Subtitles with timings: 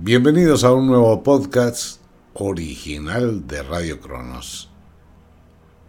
[0.00, 2.00] Bienvenidos a un nuevo podcast
[2.34, 4.68] original de Radio Cronos.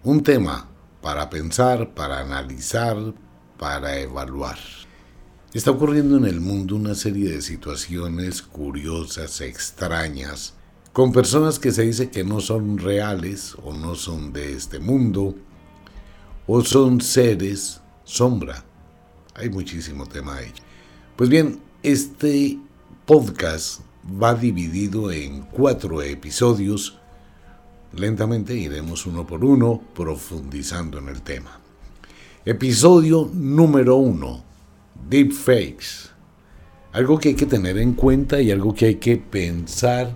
[0.03, 0.67] Un tema
[1.01, 2.95] para pensar, para analizar,
[3.57, 4.59] para evaluar.
[5.51, 10.53] Está ocurriendo en el mundo una serie de situaciones curiosas, extrañas,
[10.91, 15.33] con personas que se dice que no son reales o no son de este mundo,
[16.45, 18.63] o son seres sombra.
[19.33, 20.51] Hay muchísimo tema ahí.
[21.15, 22.59] Pues bien, este
[23.05, 26.99] podcast va dividido en cuatro episodios.
[27.95, 31.59] Lentamente iremos uno por uno profundizando en el tema.
[32.45, 34.43] Episodio número uno,
[35.09, 36.09] Deepfakes.
[36.91, 40.13] Algo que hay que tener en cuenta y algo que hay que pensar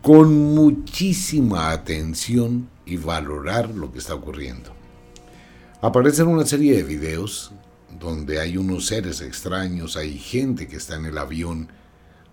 [0.00, 4.70] con muchísima atención y valorar lo que está ocurriendo.
[5.82, 7.52] Aparecen una serie de videos
[7.98, 11.68] donde hay unos seres extraños, hay gente que está en el avión,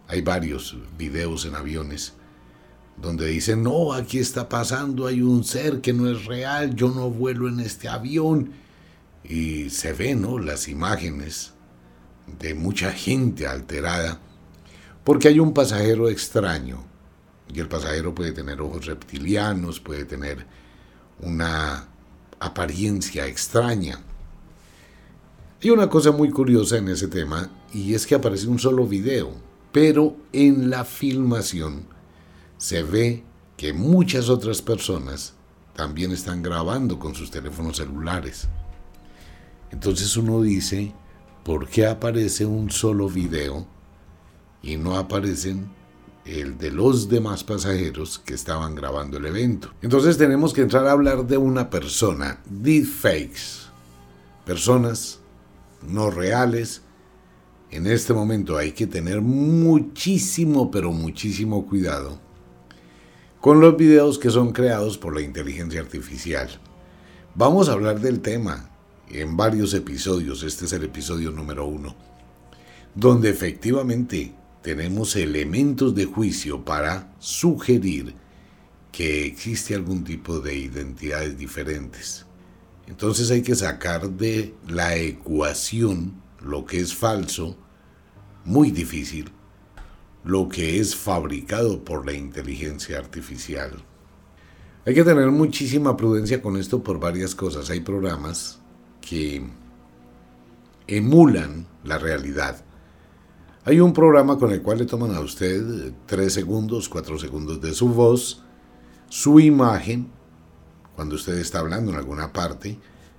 [0.07, 2.13] hay varios videos en aviones
[2.97, 7.09] donde dicen, no, aquí está pasando, hay un ser que no es real, yo no
[7.09, 8.51] vuelo en este avión.
[9.23, 10.37] Y se ven ¿no?
[10.37, 11.53] las imágenes
[12.39, 14.19] de mucha gente alterada,
[15.03, 16.85] porque hay un pasajero extraño,
[17.53, 20.45] y el pasajero puede tener ojos reptilianos, puede tener
[21.19, 21.87] una
[22.39, 23.99] apariencia extraña.
[25.61, 29.33] Hay una cosa muy curiosa en ese tema, y es que aparece un solo video,
[29.73, 31.87] pero en la filmación
[32.57, 33.23] se ve
[33.57, 35.33] que muchas otras personas
[35.75, 38.47] también están grabando con sus teléfonos celulares.
[39.71, 40.93] Entonces uno dice,
[41.43, 43.65] ¿por qué aparece un solo video
[44.61, 45.67] y no aparecen
[46.25, 49.73] el de los demás pasajeros que estaban grabando el evento?
[49.81, 53.71] Entonces tenemos que entrar a hablar de una persona, deepfakes,
[54.45, 55.19] personas
[55.81, 56.83] no reales,
[57.73, 62.19] en este momento hay que tener muchísimo, pero muchísimo cuidado
[63.41, 66.47] con los videos que son creados por la inteligencia artificial.
[67.35, 68.69] Vamos a hablar del tema
[69.09, 71.95] en varios episodios, este es el episodio número uno,
[72.93, 78.13] donde efectivamente tenemos elementos de juicio para sugerir
[78.91, 82.25] que existe algún tipo de identidades diferentes.
[82.87, 87.57] Entonces hay que sacar de la ecuación lo que es falso
[88.45, 89.31] muy difícil
[90.23, 93.83] lo que es fabricado por la inteligencia artificial.
[94.85, 97.69] Hay que tener muchísima prudencia con esto por varias cosas.
[97.69, 98.59] Hay programas
[99.01, 99.45] que
[100.87, 102.63] emulan la realidad.
[103.65, 107.73] Hay un programa con el cual le toman a usted 3 segundos, 4 segundos de
[107.73, 108.43] su voz,
[109.07, 110.09] su imagen,
[110.95, 112.77] cuando usted está hablando en alguna parte,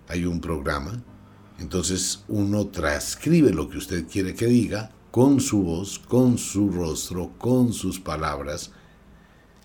[0.08, 1.02] hay un programa.
[1.58, 7.30] Entonces uno transcribe lo que usted quiere que diga con su voz, con su rostro,
[7.38, 8.72] con sus palabras.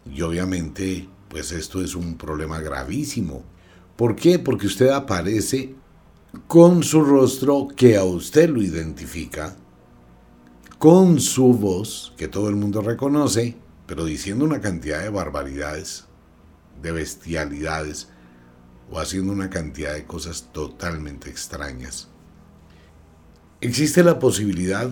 [0.05, 3.43] Y obviamente, pues esto es un problema gravísimo.
[3.95, 4.37] ¿Por qué?
[4.37, 5.73] Porque usted aparece
[6.45, 9.55] con su rostro que a usted lo identifica,
[10.77, 16.05] con su voz que todo el mundo reconoce, pero diciendo una cantidad de barbaridades,
[16.79, 18.09] de bestialidades,
[18.91, 22.07] o haciendo una cantidad de cosas totalmente extrañas.
[23.61, 24.91] Existe la posibilidad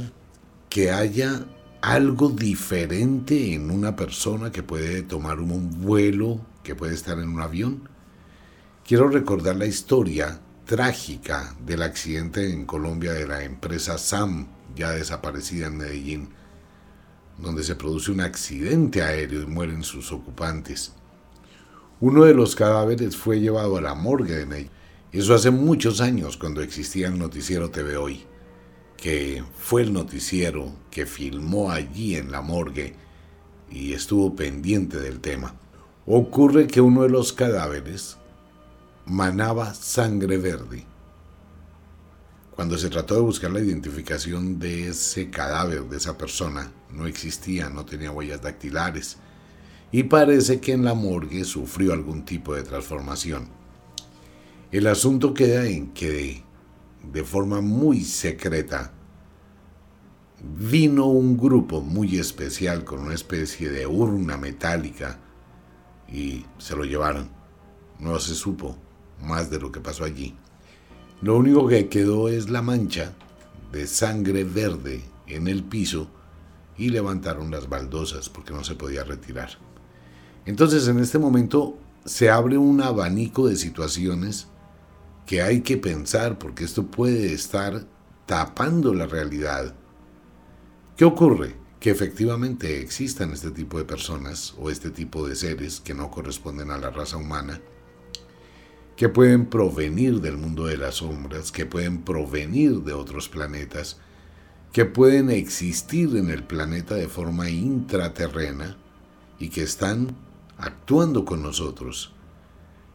[0.69, 1.45] que haya
[1.81, 7.41] algo diferente en una persona que puede tomar un vuelo, que puede estar en un
[7.41, 7.89] avión.
[8.85, 15.67] Quiero recordar la historia trágica del accidente en Colombia de la empresa SAM, ya desaparecida
[15.67, 16.29] en Medellín,
[17.37, 20.93] donde se produce un accidente aéreo y mueren sus ocupantes.
[21.99, 24.71] Uno de los cadáveres fue llevado a la morgue de Medellín.
[25.11, 28.25] Eso hace muchos años cuando existía el noticiero TV Hoy
[28.97, 32.95] que fue el noticiero que filmó allí en la morgue
[33.69, 35.55] y estuvo pendiente del tema.
[36.05, 38.17] Ocurre que uno de los cadáveres
[39.05, 40.85] manaba sangre verde.
[42.55, 47.69] Cuando se trató de buscar la identificación de ese cadáver, de esa persona, no existía,
[47.69, 49.17] no tenía huellas dactilares.
[49.91, 53.47] Y parece que en la morgue sufrió algún tipo de transformación.
[54.71, 56.43] El asunto queda en que
[57.03, 58.91] de forma muy secreta,
[60.41, 65.19] vino un grupo muy especial con una especie de urna metálica
[66.07, 67.29] y se lo llevaron.
[67.99, 68.77] No se supo
[69.21, 70.35] más de lo que pasó allí.
[71.21, 73.13] Lo único que quedó es la mancha
[73.71, 76.09] de sangre verde en el piso
[76.77, 79.49] y levantaron las baldosas porque no se podía retirar.
[80.45, 84.47] Entonces en este momento se abre un abanico de situaciones
[85.27, 87.85] que hay que pensar porque esto puede estar
[88.25, 89.75] tapando la realidad.
[90.95, 91.57] ¿Qué ocurre?
[91.81, 96.71] Que efectivamente existan este tipo de personas o este tipo de seres que no corresponden
[96.71, 97.59] a la raza humana,
[98.95, 103.97] que pueden provenir del mundo de las sombras, que pueden provenir de otros planetas,
[104.71, 108.77] que pueden existir en el planeta de forma intraterrena
[109.39, 110.15] y que están
[110.57, 112.13] actuando con nosotros.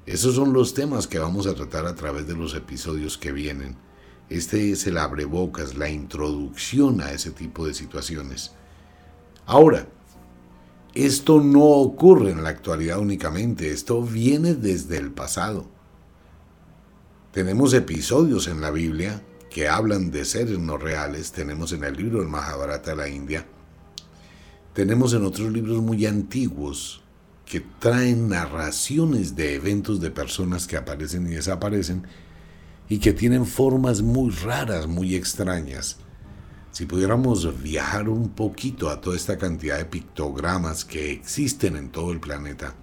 [0.05, 3.77] Esos son los temas que vamos a tratar a través de los episodios que vienen.
[4.29, 8.53] Este es el abrebocas, la introducción a ese tipo de situaciones.
[9.47, 9.87] Ahora,
[10.95, 15.67] esto no ocurre en la actualidad únicamente, esto viene desde el pasado.
[17.31, 22.19] Tenemos episodios en la Biblia que hablan de seres no reales, tenemos en el libro
[22.19, 23.47] del Mahabharata de la India,
[24.73, 27.02] tenemos en otros libros muy antiguos
[27.53, 32.07] que traen narraciones de eventos de personas que aparecen y desaparecen
[32.89, 35.99] y que tienen formas muy raras, muy extrañas.
[36.71, 42.13] Si pudiéramos viajar un poquito a toda esta cantidad de pictogramas que existen en todo
[42.13, 42.75] el planeta,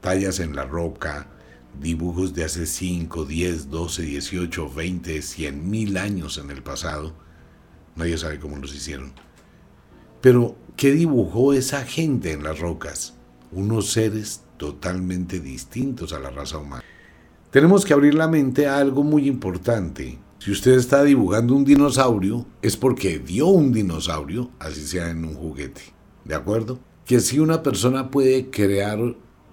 [0.00, 1.28] tallas en la roca,
[1.80, 7.14] dibujos de hace 5, 10, 12, 18, 20, 100 mil años en el pasado.
[7.94, 9.12] Nadie sabe cómo los hicieron.
[10.20, 13.14] Pero, ¿qué dibujó esa gente en las rocas?
[13.52, 16.84] Unos seres totalmente distintos a la raza humana.
[17.50, 20.18] Tenemos que abrir la mente a algo muy importante.
[20.38, 25.34] Si usted está dibujando un dinosaurio, es porque vio un dinosaurio, así sea en un
[25.34, 25.80] juguete.
[26.24, 26.78] ¿De acuerdo?
[27.06, 28.98] Que si una persona puede crear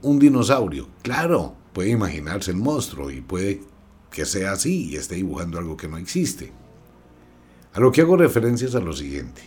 [0.02, 3.62] un dinosaurio, claro, puede imaginarse el monstruo y puede
[4.12, 6.52] que sea así y esté dibujando algo que no existe.
[7.74, 9.42] A lo que hago referencia es a lo siguiente.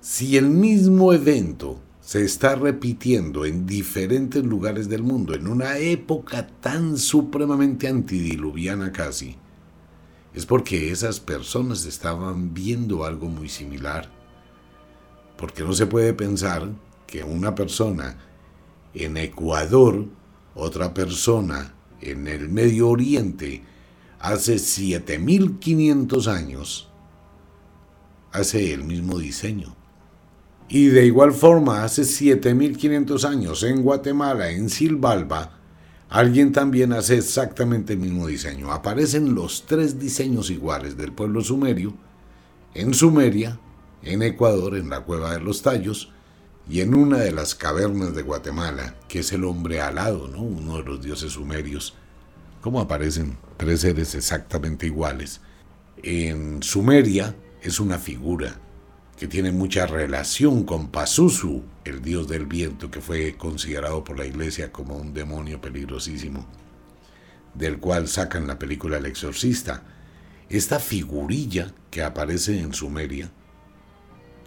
[0.00, 6.46] Si el mismo evento se está repitiendo en diferentes lugares del mundo en una época
[6.46, 9.36] tan supremamente antidiluviana casi,
[10.32, 14.08] es porque esas personas estaban viendo algo muy similar.
[15.36, 16.70] Porque no se puede pensar
[17.06, 18.16] que una persona
[18.94, 20.06] en Ecuador
[20.54, 23.64] otra persona en el Medio Oriente
[24.18, 26.88] hace 7500 años
[28.32, 29.77] hace el mismo diseño.
[30.68, 35.58] Y de igual forma, hace 7500 años en Guatemala, en Silvalba,
[36.10, 38.70] alguien también hace exactamente el mismo diseño.
[38.70, 41.94] Aparecen los tres diseños iguales del pueblo sumerio
[42.74, 43.58] en Sumeria,
[44.02, 46.12] en Ecuador, en la cueva de los tallos,
[46.68, 50.42] y en una de las cavernas de Guatemala, que es el hombre alado, ¿no?
[50.42, 51.94] uno de los dioses sumerios,
[52.60, 55.40] ¿cómo aparecen tres seres exactamente iguales?
[56.02, 58.60] En Sumeria es una figura
[59.18, 64.24] que tiene mucha relación con Pazuzu, el dios del viento, que fue considerado por la
[64.24, 66.46] iglesia como un demonio peligrosísimo,
[67.52, 69.82] del cual sacan la película El exorcista.
[70.48, 73.28] Esta figurilla que aparece en Sumeria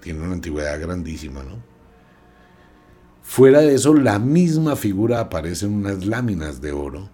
[0.01, 1.61] tiene una antigüedad grandísima, ¿no?
[3.23, 7.09] Fuera de eso, la misma figura aparece en unas láminas de oro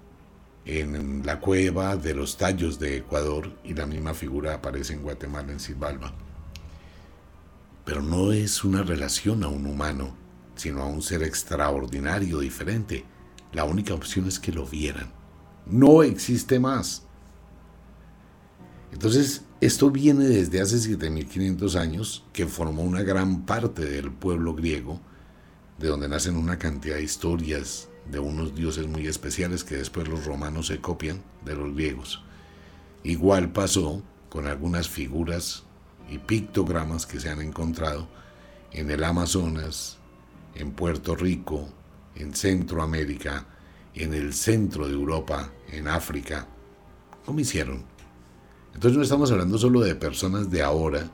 [0.65, 5.51] en la cueva de los tallos de Ecuador y la misma figura aparece en Guatemala,
[5.51, 6.13] en Silvalba.
[7.88, 10.13] Pero no es una relación a un humano,
[10.56, 13.06] sino a un ser extraordinario, diferente.
[13.53, 15.13] La única opción es que lo vieran.
[15.65, 17.03] No existe más.
[18.91, 25.00] Entonces, esto viene desde hace 7500 años, que formó una gran parte del pueblo griego,
[25.77, 30.25] de donde nacen una cantidad de historias de unos dioses muy especiales que después los
[30.25, 32.22] romanos se copian de los griegos.
[33.06, 35.63] Igual pasó con algunas figuras
[36.10, 38.08] y pictogramas que se han encontrado
[38.72, 39.98] en el Amazonas,
[40.56, 41.70] en Puerto Rico,
[42.16, 43.46] en Centroamérica,
[43.94, 46.48] en el centro de Europa, en África.
[47.26, 47.84] ¿Cómo hicieron?
[48.74, 51.10] Entonces no estamos hablando solo de personas de ahora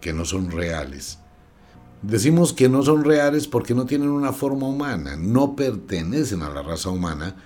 [0.00, 1.18] que no son reales,
[2.02, 6.60] Decimos que no son reales porque no tienen una forma humana, no pertenecen a la
[6.60, 7.36] raza humana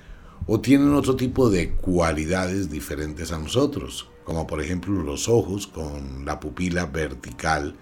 [0.46, 6.24] o tienen otro tipo de cualidades diferentes a nosotros, como por ejemplo los ojos con
[6.24, 7.76] la pupila vertical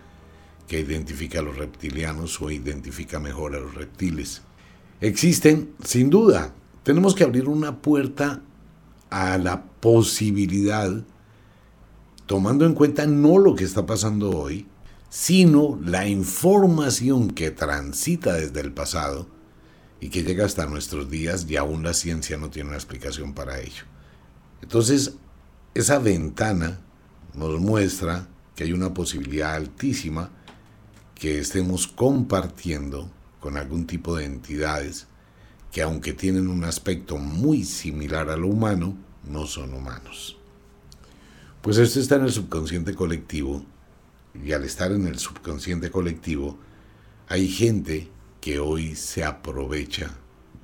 [0.69, 4.43] que identifica a los reptilianos o identifica mejor a los reptiles.
[5.01, 8.43] Existen, sin duda, tenemos que abrir una puerta
[9.09, 11.03] a la posibilidad,
[12.27, 14.67] tomando en cuenta no lo que está pasando hoy,
[15.09, 19.29] sino la información que transita desde el pasado
[19.99, 23.61] y que llega hasta nuestros días y aún la ciencia no tiene una explicación para
[23.61, 23.85] ello.
[24.61, 25.15] Entonces,
[25.75, 26.81] esa ventana
[27.35, 30.31] nos muestra que hay una posibilidad altísima
[31.15, 35.09] que estemos compartiendo con algún tipo de entidades
[35.73, 40.39] que aunque tienen un aspecto muy similar a lo humano, no son humanos.
[41.61, 43.65] Pues esto está en el subconsciente colectivo
[44.35, 46.57] y al estar en el subconsciente colectivo
[47.27, 48.09] hay gente
[48.41, 50.15] que hoy se aprovecha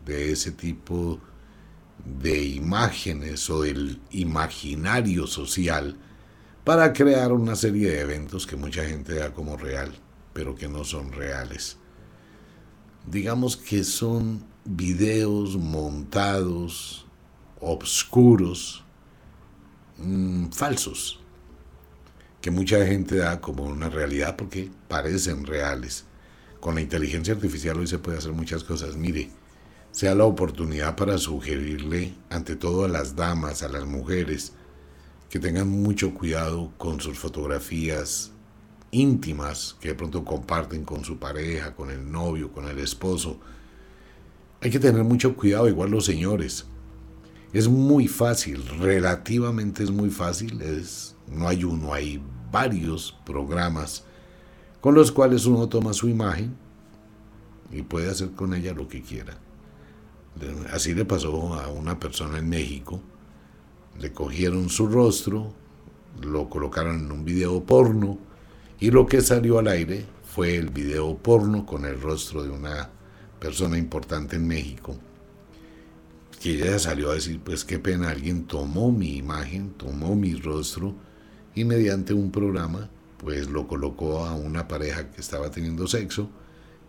[0.06, 1.18] de ese tipo
[2.04, 5.96] de imágenes o del imaginario social
[6.64, 9.92] para crear una serie de eventos que mucha gente da como real,
[10.32, 11.76] pero que no son reales.
[13.06, 17.06] Digamos que son videos montados,
[17.60, 18.84] obscuros,
[19.98, 21.20] mm, falsos,
[22.40, 26.04] que mucha gente da como una realidad porque parecen reales.
[26.60, 28.96] Con la inteligencia artificial hoy se puede hacer muchas cosas.
[28.96, 29.30] Mire,
[29.90, 34.52] sea la oportunidad para sugerirle, ante todo a las damas, a las mujeres,
[35.28, 38.32] que tengan mucho cuidado con sus fotografías
[38.92, 43.38] íntimas que de pronto comparten con su pareja, con el novio, con el esposo.
[44.60, 46.66] Hay que tener mucho cuidado, igual los señores.
[47.52, 50.62] Es muy fácil, relativamente es muy fácil,
[51.28, 54.04] no hay uno, hay varios programas
[54.80, 56.56] con los cuales uno toma su imagen
[57.70, 59.38] y puede hacer con ella lo que quiera.
[60.72, 63.00] Así le pasó a una persona en México.
[63.98, 65.52] Le cogieron su rostro,
[66.22, 68.18] lo colocaron en un video porno
[68.78, 72.90] y lo que salió al aire fue el video porno con el rostro de una
[73.38, 74.96] persona importante en México.
[76.40, 80.94] Que ella salió a decir, pues qué pena, alguien tomó mi imagen, tomó mi rostro
[81.54, 86.30] y mediante un programa, pues lo colocó a una pareja que estaba teniendo sexo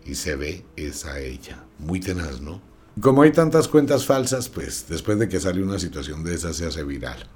[0.06, 1.64] y se ve esa ella.
[1.78, 2.71] Muy tenaz, ¿no?
[3.00, 6.66] Como hay tantas cuentas falsas, pues después de que sale una situación de esa se
[6.66, 7.26] hace viral.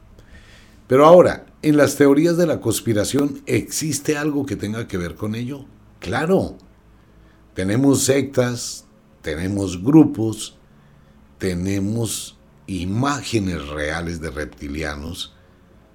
[0.87, 5.35] Pero ahora, ¿en las teorías de la conspiración existe algo que tenga que ver con
[5.35, 5.65] ello?
[5.99, 6.59] Claro.
[7.55, 8.85] Tenemos sectas,
[9.23, 10.57] tenemos grupos,
[11.39, 15.35] tenemos imágenes reales de reptilianos,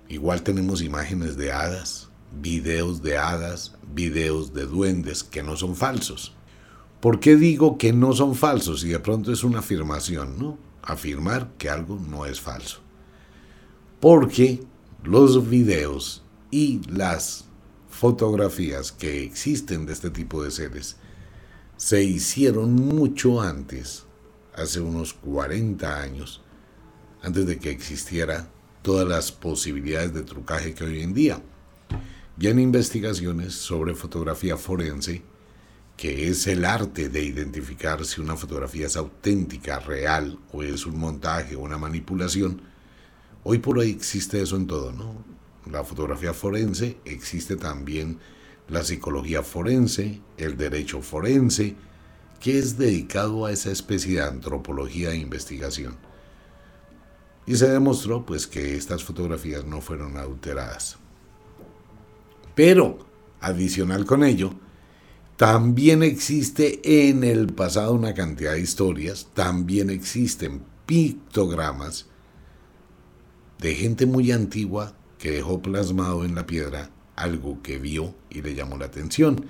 [0.09, 2.09] igual tenemos imágenes de hadas,
[2.41, 6.35] videos de hadas, videos de duendes que no son falsos.
[7.01, 8.83] ¿Por qué digo que no son falsos?
[8.83, 10.59] Y de pronto es una afirmación, ¿no?
[10.83, 12.81] Afirmar que algo no es falso.
[13.99, 14.63] Porque
[15.03, 17.45] los videos y las
[17.89, 20.97] fotografías que existen de este tipo de seres
[21.75, 24.05] se hicieron mucho antes,
[24.53, 26.41] hace unos 40 años,
[27.23, 28.47] antes de que existiera
[28.83, 31.41] todas las posibilidades de trucaje que hoy en día.
[32.39, 35.30] Y en investigaciones sobre fotografía forense
[36.01, 40.97] que es el arte de identificar si una fotografía es auténtica, real, o es un
[40.97, 42.59] montaje una manipulación,
[43.43, 45.23] hoy por hoy existe eso en todo, ¿no?
[45.71, 48.17] La fotografía forense, existe también
[48.67, 51.75] la psicología forense, el derecho forense,
[52.39, 55.97] que es dedicado a esa especie de antropología e investigación.
[57.45, 60.97] Y se demostró pues que estas fotografías no fueron adulteradas.
[62.55, 63.05] Pero,
[63.39, 64.55] adicional con ello,
[65.41, 72.05] también existe en el pasado una cantidad de historias, también existen pictogramas
[73.57, 78.53] de gente muy antigua que dejó plasmado en la piedra algo que vio y le
[78.53, 79.47] llamó la atención.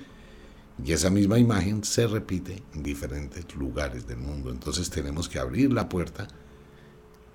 [0.82, 4.50] Y esa misma imagen se repite en diferentes lugares del mundo.
[4.50, 6.30] Entonces tenemos que abrir la puerta,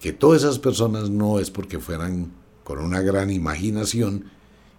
[0.00, 2.32] que todas esas personas no es porque fueran
[2.64, 4.30] con una gran imaginación,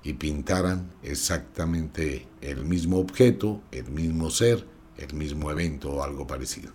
[0.07, 6.71] y pintaran exactamente el mismo objeto, el mismo ser, el mismo evento o algo parecido.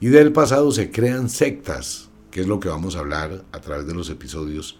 [0.00, 3.86] Y del pasado se crean sectas, que es lo que vamos a hablar a través
[3.86, 4.78] de los episodios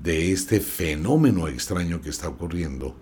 [0.00, 2.94] de este fenómeno extraño que está ocurriendo.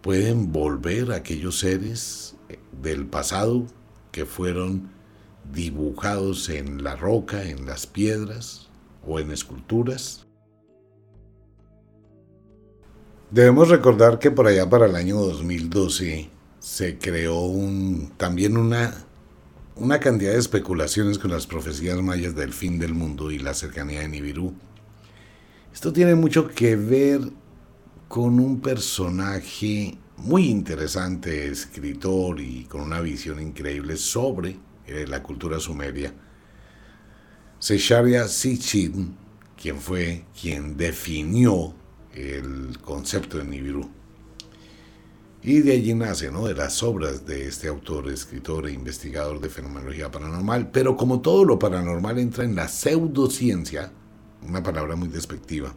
[0.00, 2.34] Pueden volver aquellos seres
[2.80, 3.66] del pasado
[4.10, 4.88] que fueron
[5.52, 8.70] dibujados en la roca, en las piedras
[9.06, 10.26] o en esculturas
[13.32, 17.50] Debemos recordar que por allá para el año 2012 se creó
[18.18, 18.94] también una,
[20.00, 24.08] cantidad de especulaciones con las profecías mayas del fin del mundo y la cercanía de
[24.08, 24.52] Nibiru.
[25.72, 27.22] Esto tiene mucho que ver
[28.06, 35.58] con un personaje muy interesante, escritor y con una visión increíble sobre eh, la cultura
[35.58, 36.12] sumeria.
[37.58, 39.16] Sesharia Sitchin,
[39.56, 41.74] quien fue quien definió
[42.14, 43.88] el concepto de Nibiru.
[45.44, 46.46] Y de allí nace, ¿no?
[46.46, 50.70] De las obras de este autor, escritor e investigador de fenomenología paranormal.
[50.70, 53.92] Pero como todo lo paranormal entra en la pseudociencia,
[54.46, 55.74] una palabra muy despectiva.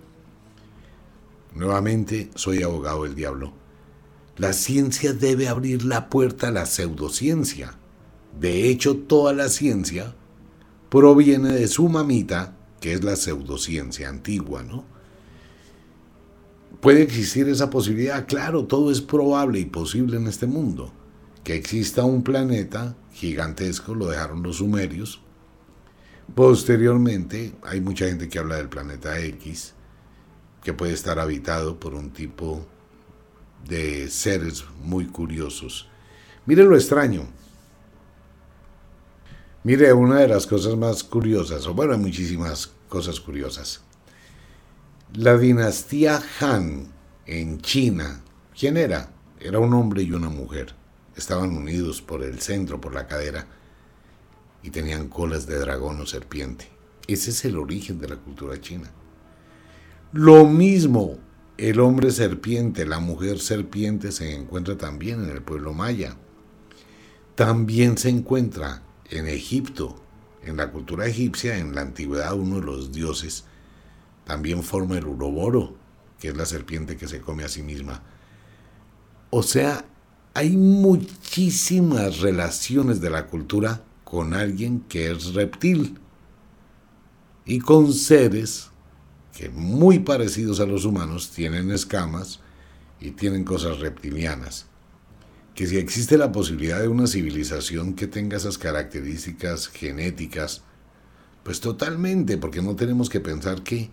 [1.56, 3.54] Nuevamente, soy abogado del diablo.
[4.38, 7.76] La ciencia debe abrir la puerta a la pseudociencia.
[8.40, 10.14] De hecho, toda la ciencia
[10.90, 14.95] proviene de su mamita, que es la pseudociencia antigua, ¿no?
[16.82, 18.28] ¿Puede existir esa posibilidad?
[18.28, 20.94] Claro, todo es probable y posible en este mundo.
[21.44, 25.22] Que exista un planeta gigantesco, lo dejaron los sumerios.
[26.34, 29.74] Posteriormente, hay mucha gente que habla del planeta X,
[30.64, 32.66] que puede estar habitado por un tipo
[33.68, 35.88] de seres muy curiosos.
[36.46, 37.28] Mire lo extraño.
[39.64, 43.82] Mire, una de las cosas más curiosas, o bueno, hay muchísimas cosas curiosas.
[45.18, 46.88] La dinastía Han
[47.26, 48.22] en China,
[48.54, 49.14] ¿quién era?
[49.40, 50.76] Era un hombre y una mujer.
[51.16, 53.48] Estaban unidos por el centro, por la cadera,
[54.62, 56.68] y tenían colas de dragón o serpiente.
[57.08, 58.92] Ese es el origen de la cultura china.
[60.12, 61.18] Lo mismo,
[61.58, 66.18] el hombre serpiente, la mujer serpiente se encuentra también en el pueblo maya.
[67.36, 69.96] También se encuentra en Egipto.
[70.44, 73.46] En la cultura egipcia, en la antigüedad, uno de los dioses
[74.26, 75.76] también forma el uroboro,
[76.20, 78.04] que es la serpiente que se come a sí misma.
[79.30, 79.86] O sea,
[80.34, 85.98] hay muchísimas relaciones de la cultura con alguien que es reptil
[87.46, 88.70] y con seres
[89.36, 92.40] que muy parecidos a los humanos tienen escamas
[93.00, 94.68] y tienen cosas reptilianas.
[95.54, 100.64] Que si existe la posibilidad de una civilización que tenga esas características genéticas,
[101.44, 103.90] pues totalmente, porque no tenemos que pensar que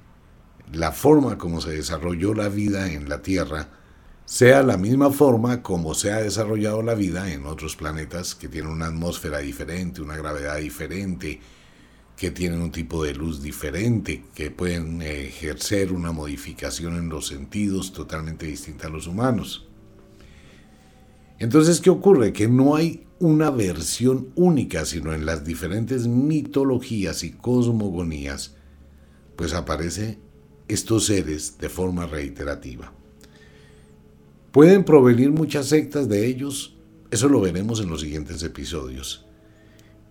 [0.72, 3.68] la forma como se desarrolló la vida en la Tierra
[4.24, 8.70] sea la misma forma como se ha desarrollado la vida en otros planetas que tienen
[8.70, 11.40] una atmósfera diferente, una gravedad diferente,
[12.16, 17.92] que tienen un tipo de luz diferente, que pueden ejercer una modificación en los sentidos
[17.92, 19.68] totalmente distinta a los humanos.
[21.38, 22.32] Entonces, ¿qué ocurre?
[22.32, 28.54] Que no hay una versión única, sino en las diferentes mitologías y cosmogonías,
[29.36, 30.20] pues aparece
[30.72, 32.92] estos seres de forma reiterativa.
[34.52, 36.76] Pueden provenir muchas sectas de ellos,
[37.10, 39.24] eso lo veremos en los siguientes episodios.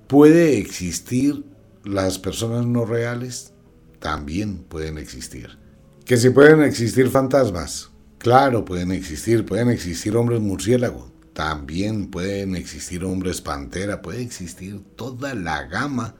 [0.07, 1.45] ¿Puede existir
[1.83, 3.53] las personas no reales?
[3.99, 5.57] También pueden existir.
[6.05, 7.91] ¿Que si pueden existir fantasmas?
[8.17, 9.45] Claro, pueden existir.
[9.45, 11.11] Pueden existir hombres murciélago.
[11.33, 14.01] También pueden existir hombres pantera.
[14.01, 16.15] Puede existir toda la gama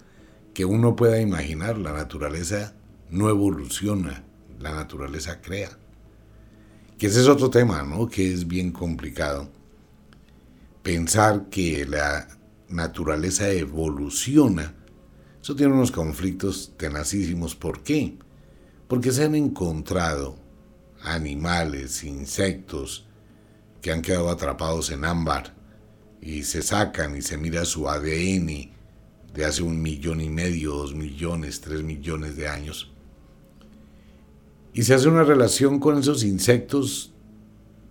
[0.54, 1.77] que uno pueda imaginar.
[1.77, 2.73] La naturaleza
[3.10, 4.23] no evoluciona
[4.62, 5.78] la naturaleza crea.
[6.97, 8.08] Que ese es otro tema, ¿no?
[8.08, 9.50] Que es bien complicado.
[10.84, 12.28] Pensar que la
[12.69, 14.76] naturaleza evoluciona,
[15.41, 17.56] eso tiene unos conflictos tenacísimos.
[17.56, 18.17] ¿Por qué?
[18.88, 20.38] Porque se han encontrado
[21.04, 23.08] animales, insectos,
[23.82, 25.56] que han quedado atrapados en ámbar
[26.21, 28.69] y se sacan y se mira su ADN
[29.34, 32.90] de hace un millón y medio, dos millones, tres millones de años
[34.73, 37.13] y se hace una relación con esos insectos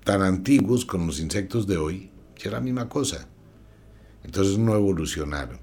[0.04, 3.28] tan antiguos, con los insectos de hoy, que era la misma cosa.
[4.24, 5.58] Entonces no evolucionaron.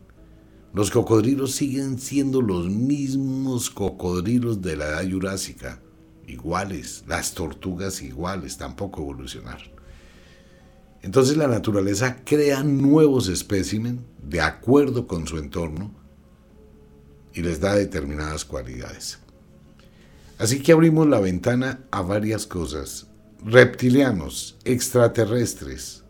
[0.74, 5.82] Los cocodrilos siguen siendo los mismos cocodrilos de la edad jurásica,
[6.28, 9.70] iguales, las tortugas iguales, tampoco evolucionaron.
[11.02, 15.92] Entonces la naturaleza crea nuevos espécimen de acuerdo con su entorno
[17.34, 19.20] y les da determinadas cualidades.
[20.38, 23.08] Así que abrimos la ventana a varias cosas.
[23.44, 26.04] Reptilianos, extraterrestres,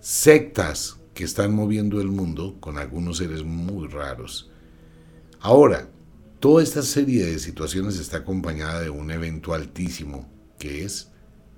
[0.00, 4.50] sectas que están moviendo el mundo con algunos seres muy raros.
[5.40, 5.88] Ahora,
[6.38, 11.10] toda esta serie de situaciones está acompañada de un evento altísimo, que es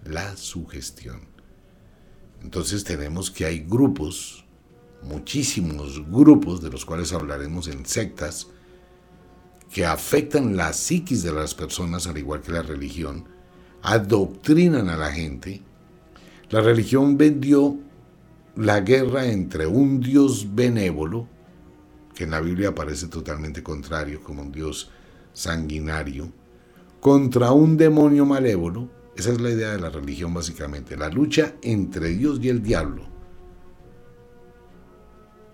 [0.04, 1.20] la sugestión.
[2.42, 4.46] Entonces tenemos que hay grupos,
[5.02, 8.48] muchísimos grupos, de los cuales hablaremos en sectas,
[9.72, 13.24] que afectan la psiquis de las personas, al igual que la religión,
[13.82, 15.62] adoctrinan a la gente.
[16.50, 17.78] La religión vendió
[18.56, 21.28] la guerra entre un Dios benévolo,
[22.14, 24.90] que en la Biblia aparece totalmente contrario, como un Dios
[25.32, 26.32] sanguinario,
[27.00, 28.88] contra un demonio malévolo.
[29.16, 33.06] Esa es la idea de la religión básicamente, la lucha entre Dios y el diablo.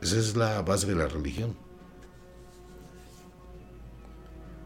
[0.01, 1.64] Esa es la base de la religión.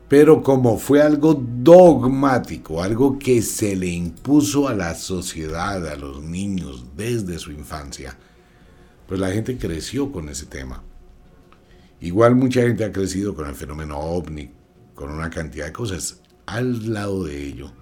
[0.09, 6.23] Pero como fue algo dogmático, algo que se le impuso a la sociedad, a los
[6.23, 8.17] niños desde su infancia,
[9.07, 10.83] pues la gente creció con ese tema.
[12.01, 14.51] Igual mucha gente ha crecido con el fenómeno ovni,
[14.95, 16.23] con una cantidad de cosas.
[16.47, 17.73] Al lado de ello,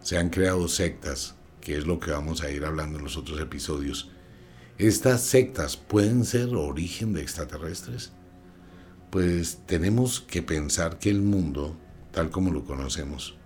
[0.00, 3.40] se han creado sectas, que es lo que vamos a ir hablando en los otros
[3.40, 4.10] episodios.
[4.78, 8.12] ¿Estas sectas pueden ser origen de extraterrestres?
[9.12, 11.76] Pues tenemos que pensar que el mundo,
[12.12, 13.36] tal como lo conocemos,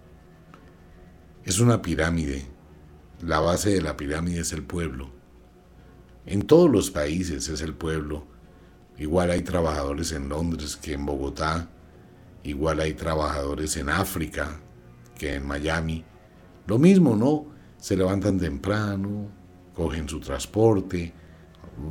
[1.44, 2.46] es una pirámide.
[3.20, 5.10] La base de la pirámide es el pueblo.
[6.24, 8.28] En todos los países es el pueblo.
[8.96, 11.68] Igual hay trabajadores en Londres que en Bogotá.
[12.44, 14.60] Igual hay trabajadores en África
[15.18, 16.04] que en Miami.
[16.68, 17.44] Lo mismo, ¿no?
[17.78, 19.32] Se levantan temprano,
[19.74, 21.12] cogen su transporte,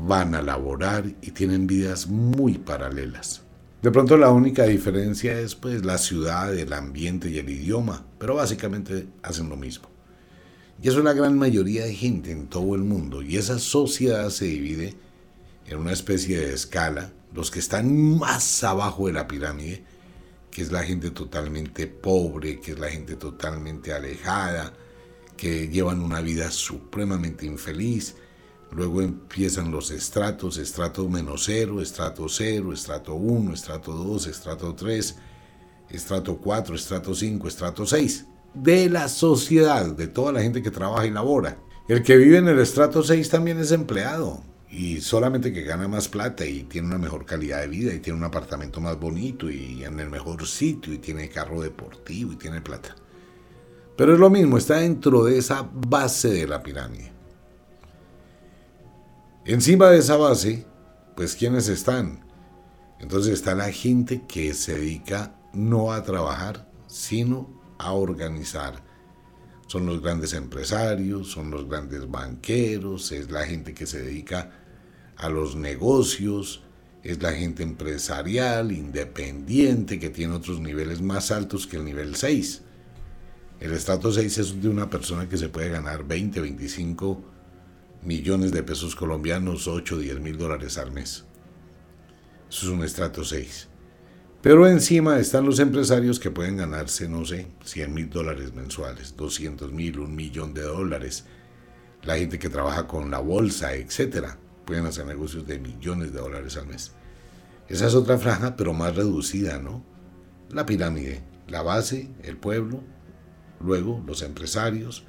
[0.07, 3.44] van a laborar y tienen vidas muy paralelas.
[3.85, 8.33] De pronto la única diferencia es pues la ciudad, el ambiente y el idioma, pero
[8.33, 9.89] básicamente hacen lo mismo.
[10.81, 13.21] Y eso es la gran mayoría de gente en todo el mundo.
[13.21, 14.95] Y esa sociedad se divide
[15.67, 17.13] en una especie de escala.
[17.31, 19.83] Los que están más abajo de la pirámide,
[20.49, 24.73] que es la gente totalmente pobre, que es la gente totalmente alejada,
[25.37, 28.15] que llevan una vida supremamente infeliz.
[28.71, 35.15] Luego empiezan los estratos, estrato menos cero, estrato cero, estrato 1, estrato 2, estrato 3,
[35.89, 38.25] estrato 4, estrato 5, estrato 6
[38.55, 41.57] de la sociedad, de toda la gente que trabaja y labora.
[41.87, 46.07] El que vive en el estrato 6 también es empleado y solamente que gana más
[46.07, 49.83] plata y tiene una mejor calidad de vida y tiene un apartamento más bonito y
[49.83, 52.95] en el mejor sitio y tiene carro deportivo y tiene plata.
[53.95, 57.14] Pero es lo mismo, está dentro de esa base de la pirámide.
[59.47, 60.65] Encima de esa base,
[61.15, 62.25] pues ¿quiénes están?
[62.99, 68.83] Entonces está la gente que se dedica no a trabajar, sino a organizar.
[69.67, 74.51] Son los grandes empresarios, son los grandes banqueros, es la gente que se dedica
[75.15, 76.63] a los negocios,
[77.03, 82.63] es la gente empresarial, independiente, que tiene otros niveles más altos que el nivel 6.
[83.59, 87.34] El estrato 6 es de una persona que se puede ganar 20, 25
[88.05, 91.25] millones de pesos colombianos, 8, 10 mil dólares al mes.
[92.49, 93.69] Eso es un estrato 6.
[94.41, 99.71] Pero encima están los empresarios que pueden ganarse, no sé, 100 mil dólares mensuales, 200
[99.73, 101.25] mil, un millón de dólares.
[102.03, 106.57] La gente que trabaja con la bolsa, etcétera, pueden hacer negocios de millones de dólares
[106.57, 106.91] al mes.
[107.67, 109.83] Esa es otra franja, pero más reducida, ¿no?
[110.51, 112.83] La pirámide, la base, el pueblo,
[113.59, 115.05] luego los empresarios,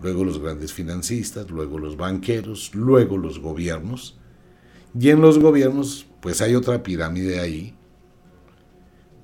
[0.00, 4.18] luego los grandes financistas, luego los banqueros, luego los gobiernos.
[4.98, 7.74] Y en los gobiernos, pues hay otra pirámide ahí,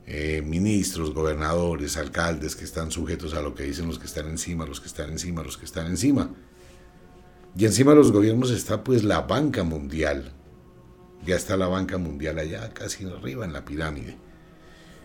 [0.07, 4.67] eh, ministros, gobernadores, alcaldes que están sujetos a lo que dicen los que están encima,
[4.67, 6.35] los que están encima, los que están encima.
[7.57, 10.33] Y encima de los gobiernos está pues la banca mundial.
[11.25, 14.17] Ya está la banca mundial allá, casi arriba en la pirámide.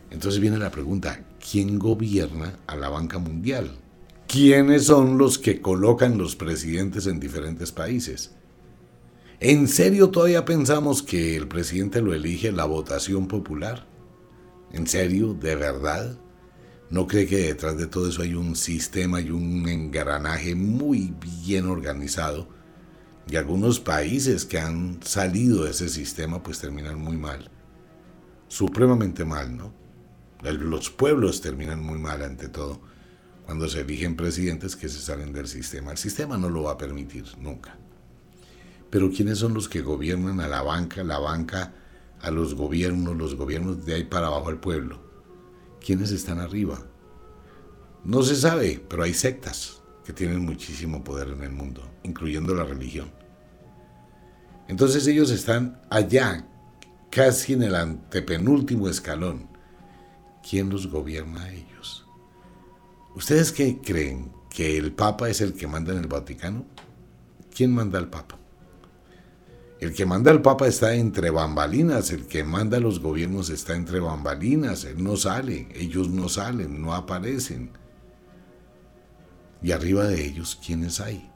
[0.10, 3.78] Entonces viene la pregunta, ¿quién gobierna a la banca mundial?
[4.28, 8.32] ¿Quiénes son los que colocan los presidentes en diferentes países?
[9.40, 13.86] ¿En serio todavía pensamos que el presidente lo elige la votación popular?
[14.72, 15.36] ¿En serio?
[15.36, 16.18] ¿De verdad?
[16.90, 21.14] ¿No cree que detrás de todo eso hay un sistema y un engranaje muy
[21.46, 22.48] bien organizado?
[23.30, 27.52] Y algunos países que han salido de ese sistema pues terminan muy mal.
[28.48, 29.72] Supremamente mal, ¿no?
[30.42, 32.95] Los pueblos terminan muy mal ante todo
[33.46, 35.92] cuando se eligen presidentes que se salen del sistema.
[35.92, 37.78] El sistema no lo va a permitir nunca.
[38.90, 41.04] Pero ¿quiénes son los que gobiernan a la banca?
[41.04, 41.74] La banca
[42.22, 45.00] a los gobiernos, los gobiernos de ahí para abajo al pueblo.
[45.86, 46.84] ¿Quiénes están arriba?
[48.04, 52.64] No se sabe, pero hay sectas que tienen muchísimo poder en el mundo, incluyendo la
[52.64, 53.12] religión.
[54.68, 56.48] Entonces ellos están allá,
[57.12, 59.48] casi en el antepenúltimo escalón.
[60.48, 62.05] ¿Quién los gobierna a ellos?
[63.16, 64.32] ¿Ustedes qué creen?
[64.50, 66.66] ¿Que el Papa es el que manda en el Vaticano?
[67.56, 68.38] ¿Quién manda al Papa?
[69.80, 73.76] El que manda al Papa está entre bambalinas, el que manda a los gobiernos está
[73.76, 77.72] entre bambalinas, él no sale, ellos no salen, no aparecen.
[79.62, 81.30] Y arriba de ellos, ¿quiénes hay?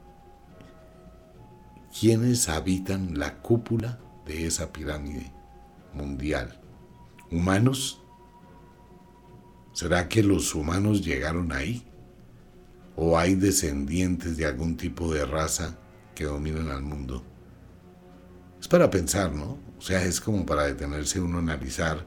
[1.98, 5.32] ¿Quiénes habitan la cúpula de esa pirámide
[5.94, 6.60] mundial?
[7.30, 7.99] ¿Humanos?
[9.72, 11.86] ¿Será que los humanos llegaron ahí?
[12.96, 15.78] ¿O hay descendientes de algún tipo de raza
[16.14, 17.24] que dominan al mundo?
[18.60, 19.58] Es para pensar, ¿no?
[19.78, 22.04] O sea, es como para detenerse uno a analizar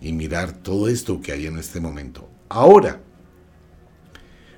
[0.00, 2.28] y mirar todo esto que hay en este momento.
[2.48, 3.00] Ahora,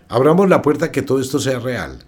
[0.09, 1.99] abramos la puerta que todo esto sea real.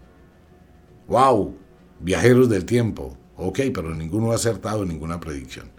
[1.08, 1.56] ¡Wow!
[2.00, 3.18] Viajeros del tiempo.
[3.36, 5.70] Ok, pero ninguno ha acertado ninguna predicción.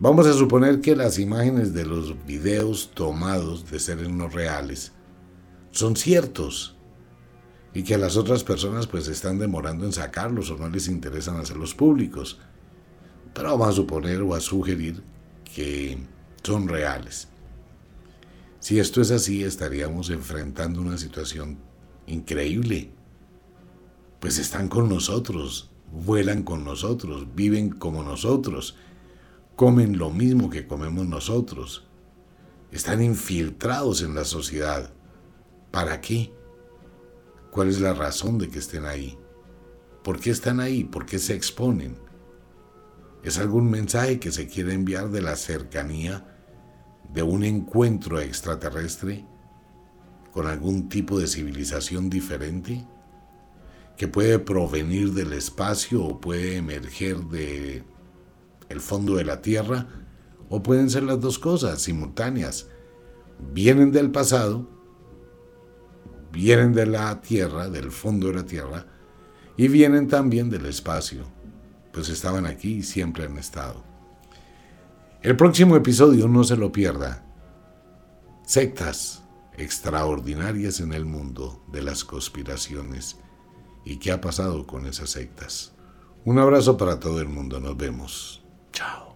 [0.00, 4.90] Vamos a suponer que las imágenes de los videos tomados de seres no reales
[5.70, 6.76] son ciertos
[7.72, 11.74] y que las otras personas pues están demorando en sacarlos o no les interesan hacerlos
[11.74, 12.40] públicos.
[13.32, 15.00] Pero vamos a suponer o a sugerir
[15.54, 15.96] que
[16.42, 17.28] son reales.
[18.58, 21.58] Si esto es así, estaríamos enfrentando una situación
[22.08, 22.90] increíble.
[24.18, 28.76] Pues están con nosotros, vuelan con nosotros, viven como nosotros,
[29.56, 31.86] comen lo mismo que comemos nosotros,
[32.70, 34.92] están infiltrados en la sociedad.
[35.70, 36.32] ¿Para qué?
[37.50, 39.18] ¿Cuál es la razón de que estén ahí?
[40.02, 40.84] ¿Por qué están ahí?
[40.84, 41.96] ¿Por qué se exponen?
[43.22, 46.26] ¿Es algún mensaje que se quiere enviar de la cercanía
[47.12, 49.24] de un encuentro extraterrestre
[50.32, 52.86] con algún tipo de civilización diferente?
[53.96, 57.84] que puede provenir del espacio o puede emerger de
[58.74, 59.86] el fondo de la Tierra,
[60.50, 62.68] o pueden ser las dos cosas simultáneas.
[63.52, 64.74] Vienen del pasado
[66.34, 68.86] vienen de la Tierra, del fondo de la Tierra,
[69.56, 71.24] y vienen también del espacio,
[71.92, 73.84] pues estaban aquí y siempre han estado.
[75.22, 77.24] El próximo episodio no se lo pierda.
[78.44, 79.22] Sectas
[79.56, 83.16] extraordinarias en el mundo de las conspiraciones
[83.84, 85.72] y qué ha pasado con esas sectas.
[86.24, 88.43] Un abrazo para todo el mundo, nos vemos.
[88.74, 89.13] Chao.